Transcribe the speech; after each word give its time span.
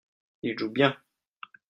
Il 0.41 0.57
joue 0.57 0.71
bien. 0.71 0.97